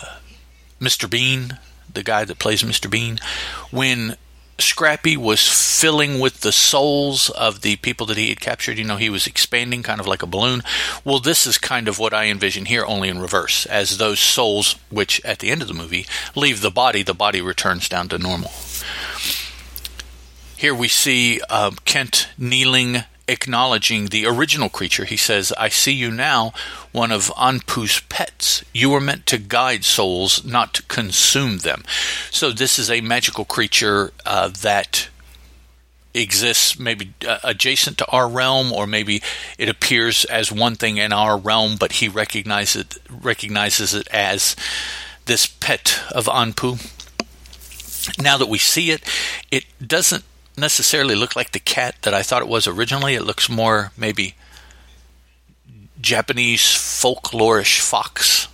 Mr. 0.80 1.10
Bean, 1.10 1.60
the 1.92 2.04
guy 2.04 2.26
that 2.26 2.40
plays 2.40 2.64
Mr. 2.64 2.90
Bean, 2.90 3.20
when 3.72 4.16
Scrappy 4.60 5.16
was 5.16 5.80
filling 5.80 6.20
with 6.20 6.42
the 6.42 6.52
souls 6.52 7.30
of 7.32 7.62
the 7.62 7.76
people 7.78 8.08
that 8.08 8.18
he 8.18 8.30
had 8.30 8.40
captured. 8.40 8.80
You 8.80 8.86
know, 8.86 8.98
he 8.98 9.10
was 9.10 9.28
expanding 9.28 9.84
kind 9.84 10.00
of 10.00 10.08
like 10.08 10.24
a 10.24 10.28
balloon. 10.28 10.64
Well, 11.06 11.20
this 11.20 11.46
is 11.46 11.60
kind 11.60 11.88
of 11.88 12.00
what 12.00 12.14
I 12.14 12.26
envision 12.26 12.66
here, 12.66 12.84
only 12.84 13.10
in 13.10 13.20
reverse. 13.20 13.68
As 13.68 13.98
those 13.98 14.20
souls, 14.20 14.76
which 14.90 15.24
at 15.24 15.40
the 15.40 15.52
end 15.52 15.62
of 15.62 15.68
the 15.68 15.76
movie 15.76 16.08
leave 16.36 16.62
the 16.62 16.72
body, 16.72 17.04
the 17.04 17.14
body 17.14 17.40
returns 17.40 17.88
down 17.88 18.10
to 18.10 18.18
normal. 18.18 18.52
Here 20.58 20.74
we 20.74 20.88
see 20.88 21.40
uh, 21.52 21.70
Kent 21.86 22.30
kneeling, 22.36 23.04
acknowledging 23.28 24.08
the 24.08 24.26
original 24.26 24.70
creature. 24.70 25.06
He 25.06 25.16
says, 25.16 25.54
I 25.56 25.70
see 25.70 25.92
you 25.92 26.10
now, 26.10 26.52
one 26.92 27.12
of 27.12 27.28
Anpu's 27.36 28.00
pets. 28.10 28.66
You 28.74 28.90
were 28.90 29.00
meant 29.00 29.28
to 29.28 29.38
guide 29.38 29.86
souls, 29.86 30.44
not 30.44 30.74
to 30.74 30.84
consume 30.84 31.60
them. 31.60 31.84
So, 32.32 32.52
this 32.52 32.80
is 32.80 32.90
a 32.90 33.02
magical 33.02 33.46
creature 33.46 34.12
uh, 34.26 34.48
that 34.62 35.10
exists 36.16 36.80
maybe 36.80 37.14
uh, 37.28 37.38
adjacent 37.44 38.00
to 38.00 38.08
our 38.08 38.28
realm, 38.28 38.74
or 38.74 38.88
maybe 38.88 39.22
it 39.60 39.70
appears 39.70 40.26
as 40.26 40.52
one 40.52 40.74
thing 40.74 40.98
in 40.98 41.14
our 41.14 41.38
realm, 41.38 41.76
but 41.80 41.92
he 41.92 42.08
recognizes 42.08 42.82
it, 42.82 42.98
recognizes 43.12 43.94
it 43.94 44.08
as 44.08 44.56
this 45.26 45.46
pet 45.46 46.02
of 46.10 46.26
Anpu. 46.26 46.80
Now 48.20 48.40
that 48.40 48.50
we 48.50 48.58
see 48.58 48.90
it, 48.90 49.04
it 49.52 49.66
doesn't 49.86 50.24
necessarily 50.58 51.16
look 51.16 51.36
like 51.36 51.52
the 51.52 51.60
cat 51.60 51.96
that 52.02 52.14
I 52.14 52.24
thought 52.24 52.42
it 52.42 52.48
was 52.48 52.68
originally. 52.68 53.14
It 53.14 53.24
looks 53.24 53.48
more 53.48 53.92
maybe 53.96 54.36
Japanese 56.02 56.62
folklorish 56.62 57.80
fox. 57.80 58.48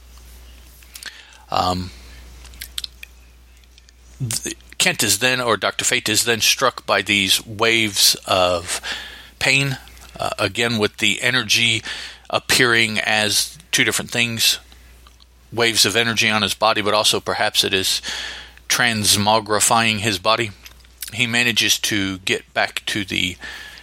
Um, 1.49 1.91
the, 4.19 4.55
Kent 4.77 5.01
is 5.03 5.19
then, 5.19 5.39
or 5.39 5.55
Dr. 5.55 5.85
Fate 5.85 6.09
is 6.09 6.25
then 6.25 6.41
struck 6.41 6.85
by 6.85 7.01
these 7.01 7.45
waves 7.45 8.15
of 8.25 8.81
pain, 9.39 9.77
uh, 10.19 10.31
again 10.37 10.77
with 10.77 10.97
the 10.97 11.21
energy 11.21 11.81
appearing 12.29 12.99
as 12.99 13.57
two 13.71 13.83
different 13.83 14.11
things 14.11 14.59
waves 15.53 15.85
of 15.85 15.95
energy 15.95 16.29
on 16.29 16.41
his 16.41 16.53
body, 16.53 16.81
but 16.81 16.93
also 16.93 17.19
perhaps 17.19 17.63
it 17.63 17.73
is 17.73 18.01
transmogrifying 18.67 19.99
his 19.99 20.17
body 20.17 20.51
he 21.13 21.27
manages 21.27 21.79
to 21.79 22.19
get 22.19 22.53
back 22.53 22.83
to 22.87 23.05
the 23.05 23.37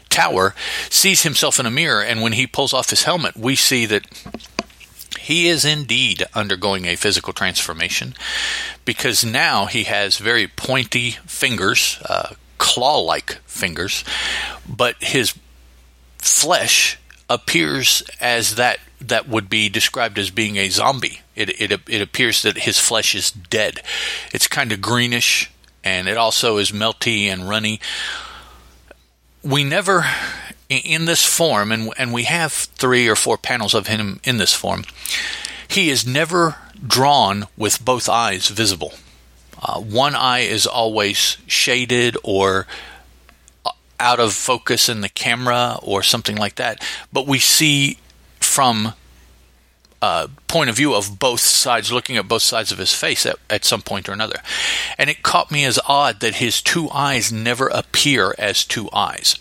tower, 0.09 0.55
sees 0.89 1.23
himself 1.23 1.59
in 1.61 1.67
a 1.67 1.71
mirror, 1.71 2.03
and 2.03 2.21
when 2.23 2.33
he 2.33 2.47
pulls 2.47 2.75
off 2.75 2.91
his 2.91 3.05
helmet, 3.05 3.37
we 3.37 3.55
see 3.57 3.87
that 3.87 4.07
he 5.19 5.49
is 5.49 5.65
indeed 5.65 6.25
undergoing 6.35 6.87
a 6.87 6.97
physical 6.97 7.33
transformation 7.33 8.15
because 8.85 9.25
now 9.25 9.67
he 9.67 9.85
has 9.85 10.19
very 10.19 10.49
pointy 10.49 11.13
fingers, 11.27 12.01
uh, 12.09 12.35
claw 12.59 12.99
like 12.99 13.39
fingers, 13.47 14.05
but 14.69 14.97
his 15.01 15.35
flesh 16.19 16.99
appears 17.29 18.03
as 18.21 18.57
that 18.57 18.81
that 19.01 19.29
would 19.29 19.49
be 19.49 19.69
described 19.69 20.19
as 20.19 20.31
being 20.31 20.57
a 20.57 20.69
zombie. 20.69 21.21
It, 21.35 21.61
it, 21.61 21.81
it 21.89 22.03
appears 22.03 22.43
that 22.43 22.59
his 22.59 22.79
flesh 22.79 23.15
is 23.15 23.31
dead. 23.31 23.81
It's 24.33 24.47
kind 24.47 24.73
of 24.73 24.83
greenish, 24.83 25.51
and 25.85 26.09
it 26.09 26.17
also 26.17 26.59
is 26.59 26.73
melty 26.73 27.27
and 27.27 27.49
runny. 27.49 27.81
We 29.43 29.65
never, 29.65 30.05
in 30.69 31.07
this 31.07 31.25
form, 31.25 31.73
and, 31.73 31.93
and 31.99 32.13
we 32.13 32.25
have 32.25 32.53
three 32.53 33.09
or 33.09 33.17
four 33.17 33.39
panels 33.39 33.75
of 33.75 33.87
him 33.87 34.21
in 34.25 34.37
this 34.37 34.53
form, 34.53 34.85
he 35.67 35.91
is 35.91 36.07
never 36.07 36.57
drawn 36.87 37.47
with 37.57 37.85
both 37.85 38.09
eyes 38.09 38.49
visible. 38.49 38.95
Uh, 39.63 39.81
one 39.81 40.15
eye 40.15 40.41
is 40.41 40.67
always 40.67 41.37
shaded 41.47 42.17
or 42.23 42.67
uh, 43.65 43.71
out 43.99 44.19
of 44.19 44.33
focus 44.33 44.89
in 44.89 45.01
the 45.01 45.09
camera 45.09 45.79
or 45.83 46.03
something 46.03 46.37
like 46.37 46.57
that, 46.57 46.83
but 47.13 47.27
we 47.27 47.39
see 47.39 47.99
from 48.41 48.95
uh, 50.03 50.29
point 50.47 50.71
of 50.71 50.77
view 50.77 50.95
of 50.95 51.19
both 51.19 51.41
sides, 51.41 51.93
looking 51.93 52.17
at 52.17 52.29
both 52.29 52.43
sides 52.43 52.73
of 52.73 52.79
his 52.79 52.95
face 52.95 53.27
at, 53.27 53.37
at 53.49 53.65
some 53.65 53.83
point 53.83 54.09
or 54.09 54.13
another. 54.13 54.41
And 54.97 55.11
it 55.11 55.23
caught 55.23 55.51
me 55.51 55.65
as 55.65 55.79
odd 55.87 56.21
that 56.21 56.37
his 56.37 56.63
two 56.63 56.89
eyes 56.91 57.33
never 57.33 57.69
appear 57.69 58.35
as 58.39 58.65
two 58.65 58.89
eyes. 58.93 59.37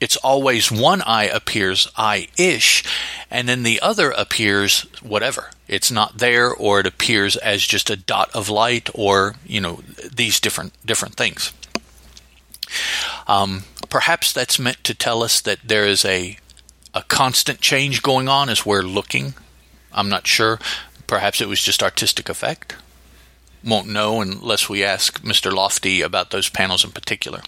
It's 0.00 0.16
always 0.16 0.70
one 0.70 1.02
eye 1.02 1.24
appears 1.24 1.88
eye 1.96 2.28
ish, 2.36 2.84
and 3.30 3.48
then 3.48 3.62
the 3.62 3.80
other 3.80 4.10
appears 4.10 4.82
whatever. 5.02 5.50
It's 5.66 5.90
not 5.90 6.18
there, 6.18 6.52
or 6.52 6.80
it 6.80 6.86
appears 6.86 7.36
as 7.36 7.62
just 7.62 7.88
a 7.88 7.96
dot 7.96 8.30
of 8.34 8.50
light, 8.50 8.90
or, 8.92 9.36
you 9.46 9.60
know, 9.60 9.80
these 10.14 10.40
different 10.40 10.74
different 10.84 11.14
things. 11.14 11.52
Um, 13.26 13.64
perhaps 13.88 14.32
that's 14.32 14.58
meant 14.58 14.84
to 14.84 14.94
tell 14.94 15.22
us 15.22 15.40
that 15.40 15.60
there 15.64 15.86
is 15.86 16.04
a 16.04 16.36
a 16.92 17.02
constant 17.02 17.60
change 17.60 18.02
going 18.02 18.28
on 18.28 18.50
as 18.50 18.66
we're 18.66 18.82
looking. 18.82 19.34
I'm 19.94 20.08
not 20.08 20.26
sure. 20.26 20.58
Perhaps 21.06 21.40
it 21.40 21.48
was 21.48 21.62
just 21.62 21.82
artistic 21.82 22.28
effect. 22.28 22.76
Won't 23.62 23.88
know 23.88 24.20
unless 24.20 24.68
we 24.68 24.84
ask 24.84 25.22
Mr. 25.22 25.50
Lotfi 25.50 26.04
about 26.04 26.30
those 26.30 26.50
panels 26.50 26.84
in 26.84 26.90
particular. 26.90 27.40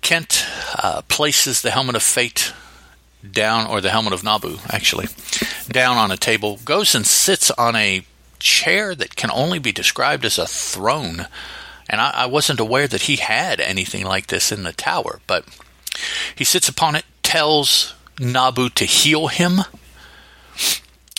Kent 0.00 0.44
uh, 0.82 1.02
places 1.02 1.62
the 1.62 1.70
helmet 1.70 1.96
of 1.96 2.02
fate 2.02 2.52
down, 3.32 3.66
or 3.66 3.80
the 3.80 3.90
helmet 3.90 4.12
of 4.12 4.22
Nabu, 4.22 4.58
actually, 4.68 5.08
down 5.68 5.96
on 5.96 6.10
a 6.10 6.16
table, 6.16 6.60
goes 6.64 6.94
and 6.94 7.06
sits 7.06 7.50
on 7.52 7.76
a 7.76 8.04
chair 8.38 8.94
that 8.94 9.16
can 9.16 9.30
only 9.30 9.58
be 9.58 9.72
described 9.72 10.24
as 10.24 10.38
a 10.38 10.46
throne. 10.46 11.26
And 11.88 12.00
I, 12.00 12.10
I 12.10 12.26
wasn't 12.26 12.60
aware 12.60 12.86
that 12.88 13.02
he 13.02 13.16
had 13.16 13.60
anything 13.60 14.04
like 14.04 14.26
this 14.26 14.52
in 14.52 14.62
the 14.62 14.72
tower, 14.72 15.20
but 15.26 15.44
he 16.34 16.44
sits 16.44 16.68
upon 16.68 16.94
it, 16.94 17.04
tells 17.22 17.94
Nabu 18.18 18.68
to 18.70 18.84
heal 18.84 19.28
him. 19.28 19.60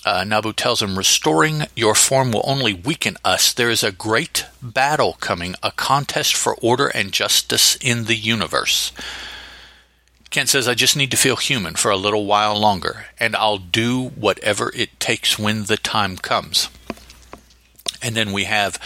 Uh, 0.07 0.23
Nabu 0.23 0.53
tells 0.53 0.81
him, 0.81 0.97
Restoring 0.97 1.63
your 1.75 1.93
form 1.93 2.31
will 2.31 2.45
only 2.45 2.73
weaken 2.73 3.17
us. 3.25 3.51
There 3.51 3.69
is 3.69 3.83
a 3.83 3.91
great 3.91 4.45
battle 4.61 5.17
coming, 5.19 5.53
a 5.61 5.71
contest 5.71 6.33
for 6.33 6.55
order 6.61 6.87
and 6.87 7.11
justice 7.11 7.75
in 7.81 8.05
the 8.05 8.15
universe. 8.15 8.93
Kent 10.29 10.47
says, 10.47 10.65
I 10.65 10.75
just 10.75 10.95
need 10.95 11.11
to 11.11 11.17
feel 11.17 11.35
human 11.35 11.75
for 11.75 11.91
a 11.91 11.97
little 11.97 12.25
while 12.25 12.57
longer, 12.57 13.07
and 13.19 13.35
I'll 13.35 13.57
do 13.57 14.07
whatever 14.11 14.71
it 14.73 14.97
takes 14.97 15.37
when 15.37 15.65
the 15.65 15.75
time 15.75 16.15
comes. 16.15 16.69
And 18.01 18.15
then 18.15 18.31
we 18.31 18.45
have 18.45 18.79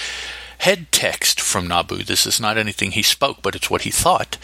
head 0.57 0.91
text 0.91 1.39
from 1.39 1.67
Nabu. 1.67 2.01
This 2.01 2.25
is 2.25 2.41
not 2.41 2.57
anything 2.57 2.91
he 2.91 3.03
spoke, 3.03 3.43
but 3.43 3.53
it's 3.53 3.69
what 3.69 3.83
he 3.83 3.91
thought. 3.91 4.39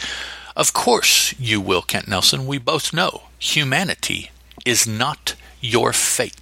Of 0.54 0.72
course 0.72 1.34
you 1.40 1.60
will, 1.60 1.82
Kent 1.82 2.06
Nelson. 2.06 2.46
We 2.46 2.58
both 2.58 2.94
know 2.94 3.24
humanity 3.40 4.30
is 4.64 4.86
not 4.86 5.34
your 5.60 5.92
fate. 5.92 6.36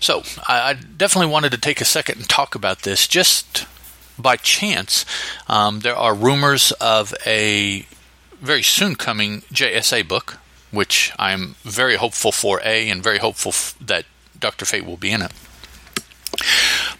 So, 0.00 0.22
I, 0.48 0.74
definitely 0.74 1.30
wanted 1.30 1.52
to 1.52 1.58
take 1.58 1.80
a 1.80 1.84
second 1.84 2.18
and 2.18 2.28
talk 2.28 2.54
about 2.54 2.82
this. 2.82 3.06
Just 3.06 3.66
by 4.18 4.36
chance, 4.36 5.04
um, 5.46 5.80
there 5.80 5.96
are 5.96 6.14
rumors 6.14 6.72
of 6.72 7.14
a 7.26 7.86
very 8.40 8.62
soon 8.62 8.96
coming 8.96 9.42
JSA 9.52 10.08
book, 10.08 10.38
which 10.70 11.12
I'm 11.18 11.56
very 11.62 11.96
hopeful 11.96 12.32
for, 12.32 12.60
A, 12.64 12.88
and 12.88 13.02
very 13.02 13.18
hopeful 13.18 13.50
f- 13.50 13.76
that 13.80 14.06
Dr. 14.38 14.64
Fate 14.64 14.86
will 14.86 14.96
be 14.96 15.10
in 15.10 15.22
it. 15.22 15.32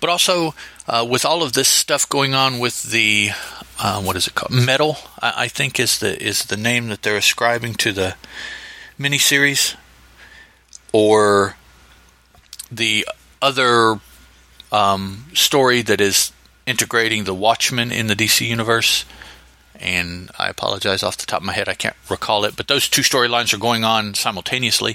But 0.00 0.10
also, 0.10 0.54
uh, 0.86 1.06
with 1.08 1.24
all 1.24 1.42
of 1.42 1.54
this 1.54 1.68
stuff 1.68 2.08
going 2.08 2.34
on 2.34 2.58
with 2.58 2.84
the 2.84 3.30
uh, 3.78 4.02
what 4.02 4.16
is 4.16 4.26
it 4.26 4.34
called? 4.34 4.52
Metal, 4.52 4.98
I, 5.22 5.44
I, 5.44 5.48
think 5.48 5.80
is 5.80 5.98
the 5.98 6.22
is 6.22 6.44
the 6.44 6.56
name 6.56 6.88
that 6.88 7.02
they're 7.02 7.16
ascribing 7.16 7.74
to 7.74 7.92
the 7.92 8.14
miniseries, 8.98 9.76
or 10.92 11.56
the 12.70 13.06
other 13.42 14.00
um, 14.72 15.26
story 15.34 15.82
that 15.82 16.00
is 16.00 16.32
integrating 16.66 17.24
the 17.24 17.34
Watchmen 17.34 17.90
in 17.90 18.06
the 18.06 18.14
DC 18.14 18.46
universe. 18.46 19.04
And 19.74 20.30
I 20.38 20.48
apologize 20.48 21.02
off 21.02 21.16
the 21.16 21.24
top 21.24 21.40
of 21.40 21.46
my 21.46 21.54
head, 21.54 21.68
I 21.68 21.74
can't 21.74 21.96
recall 22.10 22.44
it. 22.44 22.54
But 22.54 22.68
those 22.68 22.88
two 22.88 23.00
storylines 23.00 23.54
are 23.54 23.58
going 23.58 23.82
on 23.82 24.14
simultaneously, 24.14 24.94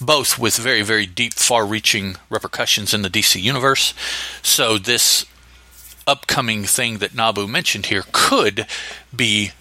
both 0.00 0.38
with 0.38 0.56
very, 0.56 0.82
very 0.82 1.06
deep, 1.06 1.34
far 1.34 1.64
reaching 1.64 2.16
repercussions 2.28 2.92
in 2.92 3.02
the 3.02 3.10
DC 3.10 3.40
universe. 3.40 3.94
So, 4.42 4.76
this 4.76 5.24
upcoming 6.06 6.64
thing 6.64 6.98
that 6.98 7.14
Nabu 7.14 7.46
mentioned 7.46 7.86
here 7.86 8.04
could 8.12 8.66
be 9.14 9.52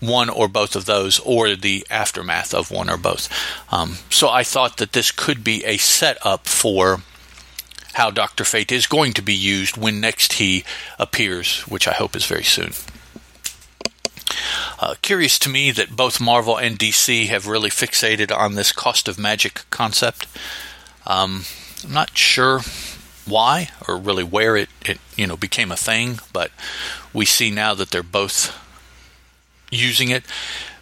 one 0.00 0.28
or 0.30 0.48
both 0.48 0.74
of 0.74 0.86
those, 0.86 1.18
or 1.20 1.54
the 1.54 1.86
aftermath 1.90 2.54
of 2.54 2.70
one 2.70 2.88
or 2.88 2.96
both. 2.96 3.28
Um, 3.72 3.96
so 4.08 4.28
I 4.28 4.42
thought 4.42 4.78
that 4.78 4.92
this 4.92 5.10
could 5.10 5.44
be 5.44 5.64
a 5.64 5.76
setup 5.76 6.46
for 6.46 7.02
how 7.94 8.10
Doctor 8.10 8.44
Fate 8.44 8.72
is 8.72 8.86
going 8.86 9.12
to 9.14 9.22
be 9.22 9.34
used 9.34 9.76
when 9.76 10.00
next 10.00 10.34
he 10.34 10.64
appears, 10.98 11.62
which 11.62 11.88
I 11.88 11.92
hope 11.92 12.14
is 12.16 12.26
very 12.26 12.44
soon. 12.44 12.72
Uh, 14.78 14.94
curious 15.02 15.38
to 15.40 15.48
me 15.48 15.70
that 15.72 15.96
both 15.96 16.20
Marvel 16.20 16.56
and 16.56 16.78
DC 16.78 17.26
have 17.26 17.46
really 17.46 17.70
fixated 17.70 18.34
on 18.34 18.54
this 18.54 18.72
cost 18.72 19.08
of 19.08 19.18
magic 19.18 19.62
concept. 19.70 20.26
Um, 21.06 21.44
I'm 21.84 21.92
not 21.92 22.16
sure 22.16 22.60
why 23.26 23.68
or 23.86 23.96
really 23.96 24.24
where 24.24 24.56
it, 24.56 24.68
it 24.84 24.98
you 25.16 25.26
know 25.26 25.36
became 25.36 25.70
a 25.70 25.76
thing, 25.76 26.20
but 26.32 26.50
we 27.12 27.24
see 27.24 27.50
now 27.50 27.74
that 27.74 27.90
they're 27.90 28.02
both 28.02 28.56
using 29.70 30.08
it. 30.08 30.24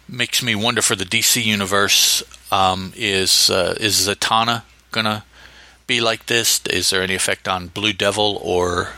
Makes 0.07 0.41
me 0.41 0.55
wonder 0.55 0.81
for 0.81 0.95
the 0.95 1.05
DC 1.05 1.43
universe 1.43 2.23
um, 2.51 2.93
is 2.95 3.49
uh, 3.49 3.75
is 3.79 4.07
Zatanna 4.07 4.63
gonna 4.91 5.23
be 5.89 5.99
like 5.99 6.27
this? 6.27 6.61
Is 6.67 6.89
there 6.89 7.01
any 7.01 7.15
effect 7.15 7.47
on 7.47 7.67
Blue 7.67 7.93
Devil 7.93 8.39
or 8.41 8.93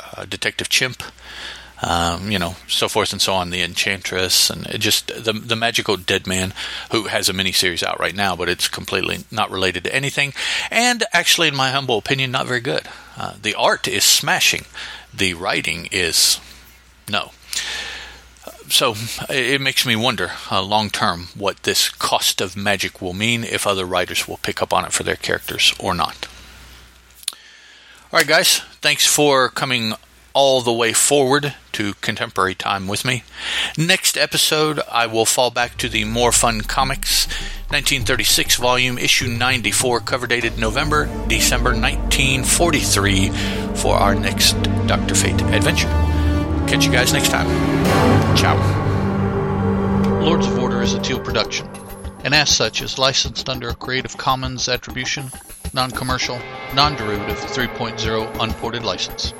uh, 0.00 0.24
Detective 0.24 0.68
Chimp? 0.68 1.02
um, 1.82 2.30
you 2.30 2.38
know, 2.38 2.56
so 2.66 2.88
forth 2.88 3.12
and 3.12 3.22
so 3.22 3.34
on. 3.34 3.50
The 3.50 3.62
Enchantress 3.62 4.50
and 4.50 4.66
just 4.80 5.08
the 5.08 5.32
the 5.32 5.56
magical 5.56 5.96
Deadman 5.96 6.52
who 6.90 7.04
has 7.04 7.28
a 7.28 7.32
miniseries 7.32 7.84
out 7.84 8.00
right 8.00 8.14
now, 8.14 8.34
but 8.34 8.48
it's 8.48 8.68
completely 8.68 9.18
not 9.30 9.50
related 9.50 9.84
to 9.84 9.94
anything, 9.94 10.32
and 10.70 11.04
actually, 11.12 11.48
in 11.48 11.56
my 11.56 11.70
humble 11.70 11.98
opinion, 11.98 12.30
not 12.30 12.46
very 12.46 12.60
good. 12.60 12.88
Uh, 13.16 13.34
the 13.40 13.54
art 13.54 13.86
is 13.86 14.04
smashing, 14.04 14.64
the 15.14 15.34
writing 15.34 15.88
is 15.92 16.40
no. 17.08 17.30
So 18.70 18.94
it 19.30 19.60
makes 19.60 19.86
me 19.86 19.96
wonder, 19.96 20.32
uh, 20.50 20.62
long 20.62 20.90
term, 20.90 21.28
what 21.34 21.62
this 21.62 21.88
cost 21.88 22.40
of 22.40 22.56
magic 22.56 23.00
will 23.00 23.14
mean 23.14 23.42
if 23.42 23.66
other 23.66 23.84
writers 23.84 24.28
will 24.28 24.36
pick 24.36 24.62
up 24.62 24.72
on 24.72 24.84
it 24.84 24.92
for 24.92 25.02
their 25.04 25.16
characters 25.16 25.74
or 25.78 25.94
not. 25.94 26.26
All 28.10 28.18
right, 28.18 28.26
guys, 28.26 28.60
thanks 28.80 29.06
for 29.06 29.48
coming 29.48 29.94
all 30.34 30.60
the 30.60 30.72
way 30.72 30.92
forward 30.92 31.54
to 31.72 31.94
contemporary 31.94 32.54
time 32.54 32.86
with 32.86 33.04
me. 33.04 33.24
Next 33.76 34.16
episode, 34.16 34.80
I 34.90 35.06
will 35.06 35.26
fall 35.26 35.50
back 35.50 35.76
to 35.78 35.88
the 35.88 36.04
More 36.04 36.32
Fun 36.32 36.60
Comics 36.60 37.26
1936 37.70 38.56
volume, 38.56 38.98
issue 38.98 39.26
94, 39.26 40.00
cover 40.00 40.26
dated 40.26 40.58
November, 40.58 41.06
December 41.26 41.70
1943, 41.70 43.30
for 43.74 43.96
our 43.96 44.14
next 44.14 44.52
Dr. 44.86 45.14
Fate 45.14 45.40
adventure. 45.42 46.07
Catch 46.68 46.84
you 46.84 46.92
guys 46.92 47.14
next 47.14 47.30
time. 47.30 47.46
Ciao. 48.36 48.54
Lords 50.20 50.46
of 50.46 50.58
Order 50.58 50.82
is 50.82 50.92
a 50.92 51.00
Teal 51.00 51.18
production, 51.18 51.66
and 52.24 52.34
as 52.34 52.54
such 52.54 52.82
is 52.82 52.98
licensed 52.98 53.48
under 53.48 53.70
a 53.70 53.74
Creative 53.74 54.14
Commons 54.18 54.68
Attribution, 54.68 55.30
Non 55.72 55.90
Commercial, 55.90 56.38
Non 56.74 56.94
Derivative 56.94 57.38
3.0 57.38 58.42
Unported 58.42 58.84
License. 58.84 59.32